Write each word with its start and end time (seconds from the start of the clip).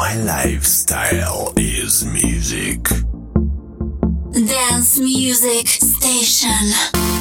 My 0.00 0.14
lifestyle 0.14 1.52
is 1.58 2.06
music. 2.06 2.88
Dance 4.32 4.98
Music 4.98 5.68
Station. 5.68 7.19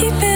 keep 0.00 0.22
it 0.22 0.29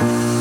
you 0.00 0.39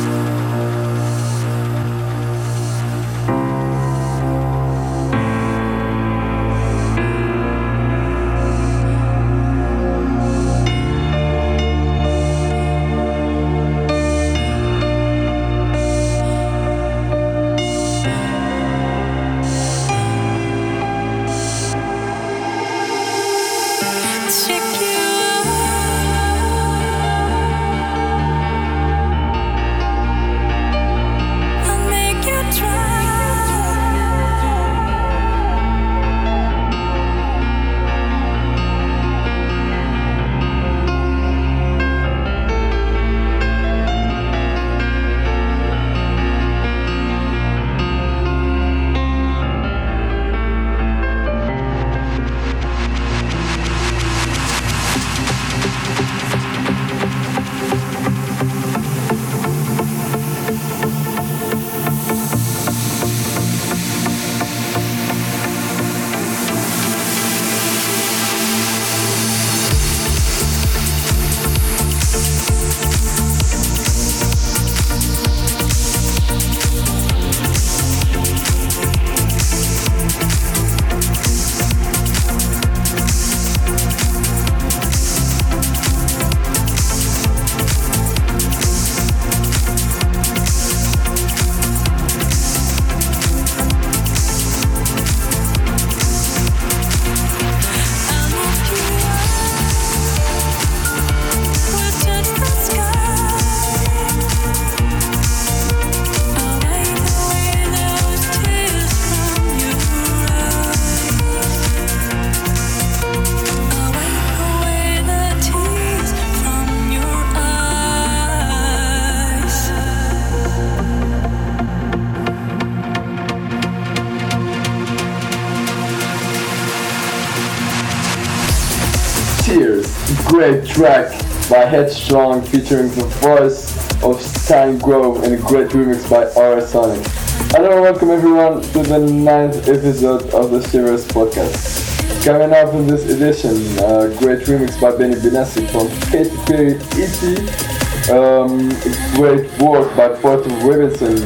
track 130.80 131.12
by 131.50 131.66
Headstrong 131.66 132.42
featuring 132.42 132.88
the 132.92 133.04
voice 133.20 134.02
of 134.02 134.22
Stine 134.22 134.78
Grove 134.78 135.24
and 135.24 135.34
a 135.34 135.38
great 135.38 135.68
remix 135.72 136.10
by 136.10 136.24
Aurosonic. 136.40 137.06
Hello 137.52 137.70
and 137.72 137.81
welcome 137.81 138.12
everyone 138.12 138.62
to 138.62 138.84
the 138.84 139.00
ninth 139.00 139.68
episode 139.68 140.34
of 140.34 140.52
the 140.52 140.66
Shivers 140.70 141.06
Podcast. 141.06 142.24
Coming 142.24 142.54
up 142.54 142.74
in 142.76 142.88
this 142.88 143.10
edition, 143.10 143.58
a 143.80 144.08
great 144.20 144.48
remix 144.48 144.80
by 144.80 144.98
Benny 144.98 145.16
Benassi 145.16 145.68
from 145.70 145.90
Katy 146.10 146.38
Perry 146.46 146.76
E.T. 146.96 148.10
Um, 148.10 148.70
great 149.18 149.52
work 149.60 149.94
by 149.98 150.08
Porter 150.22 150.50
Robinson 150.66 151.18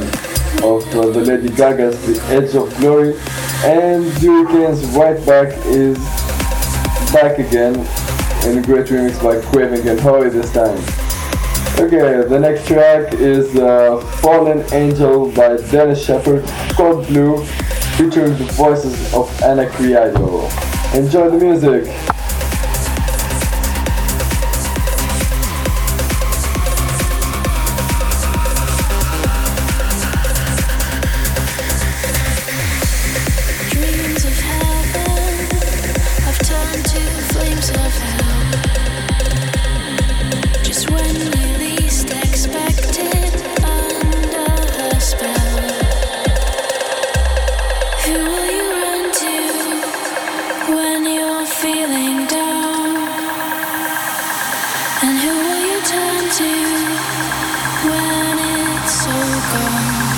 of 0.63 0.83
uh, 0.95 1.11
the 1.11 1.23
Lady 1.23 1.49
Gaga's 1.49 2.03
The 2.07 2.19
Edge 2.33 2.55
of 2.55 2.75
Glory 2.77 3.19
and 3.65 4.03
Yuri 4.19 4.51
Kane's 4.51 4.83
Right 4.95 5.23
Back 5.27 5.55
is 5.67 5.99
back 7.13 7.37
again 7.37 7.87
in 8.45 8.57
a 8.57 8.61
great 8.61 8.87
remix 8.87 9.21
by 9.23 9.39
Craving 9.51 9.87
and 9.87 9.99
Howe 9.99 10.29
this 10.29 10.51
time. 10.51 10.77
Okay, 11.79 12.27
the 12.27 12.39
next 12.39 12.67
track 12.67 13.13
is 13.13 13.55
uh, 13.55 13.99
Fallen 14.21 14.61
Angel 14.73 15.31
by 15.31 15.57
Dennis 15.71 16.05
Sheperd 16.05 16.45
Cold 16.75 17.07
Blue, 17.07 17.43
featuring 17.97 18.37
the 18.37 18.45
voices 18.53 19.13
of 19.13 19.41
Ana 19.41 19.69
Criado. 19.69 20.49
Enjoy 20.93 21.29
the 21.29 21.37
music! 21.37 22.12
To 56.37 56.43
when 57.87 58.39
it's 58.39 59.05
all 59.05 59.41
gone? 59.53 60.12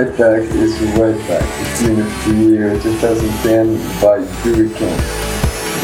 Right 0.00 0.16
Back 0.16 0.40
is 0.54 0.80
Right 0.96 1.28
Back. 1.28 1.44
It's 1.60 1.82
in 1.82 1.96
the 1.98 2.50
year 2.50 2.72
2010 2.80 3.76
by 4.00 4.16
Yuri 4.46 4.72
Kane. 4.72 4.96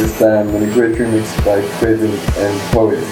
This 0.00 0.18
time 0.18 0.48
in 0.54 0.62
a 0.62 0.72
great 0.72 0.96
remix 0.96 1.36
by 1.44 1.60
Craving 1.76 2.14
and 2.14 2.60
Poet. 2.72 3.04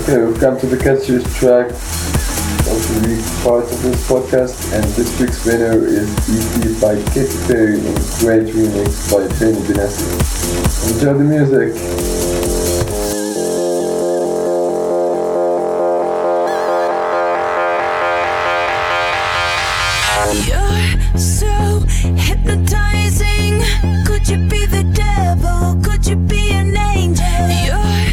Okay, 0.00 0.24
we've 0.24 0.40
come 0.40 0.58
to 0.58 0.66
the 0.68 0.78
catchiest 0.78 1.36
track 1.36 1.68
of 1.68 2.80
the 2.88 3.08
week 3.08 3.44
part 3.44 3.70
of 3.70 3.82
this 3.82 4.08
podcast, 4.08 4.72
and 4.72 4.84
this 4.94 5.20
week's 5.20 5.44
winner 5.44 5.84
is 5.84 6.08
E.T. 6.30 6.80
by 6.80 6.96
Katy 7.12 7.36
Perry 7.46 7.74
and 7.74 7.96
great 8.20 8.48
remix 8.56 9.12
by 9.12 9.28
Benny 9.38 9.60
Benassi. 9.68 10.94
Enjoy 10.94 11.12
the 11.12 11.24
music! 11.24 12.19
You're 27.66 28.10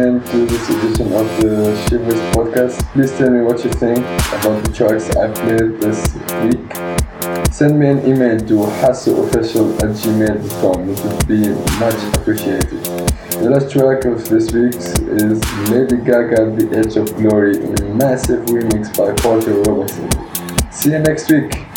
in 0.00 0.20
to 0.24 0.46
this 0.46 0.68
edition 0.70 1.12
of 1.12 1.26
the 1.40 1.76
Shivers 1.88 2.20
podcast. 2.34 2.82
Please 2.92 3.12
tell 3.16 3.30
me 3.30 3.42
what 3.42 3.62
you 3.64 3.70
think 3.70 3.98
about 3.98 4.64
the 4.64 4.72
tracks 4.72 5.10
I 5.16 5.30
played 5.32 5.80
this 5.80 6.00
week. 6.42 7.52
Send 7.52 7.78
me 7.78 7.88
an 7.88 7.98
email 8.06 8.38
to 8.38 8.56
hassoofficial 8.80 9.76
at 9.82 9.90
gmail.com. 10.00 10.88
It 10.88 11.04
would 11.04 11.28
be 11.28 11.48
much 11.78 12.00
appreciated. 12.16 12.82
The 13.42 13.50
last 13.50 13.70
track 13.70 14.04
of 14.04 14.28
this 14.28 14.52
week 14.52 14.74
is 14.74 15.38
Lady 15.70 15.96
Gaga, 15.96 16.50
The 16.56 16.66
Edge 16.78 16.96
of 16.96 17.14
Glory, 17.16 17.56
a 17.56 17.82
massive 17.94 18.46
remix 18.46 18.96
by 18.96 19.12
Porter 19.20 19.54
Robinson. 19.62 20.10
See 20.72 20.92
you 20.92 20.98
next 20.98 21.30
week. 21.30 21.69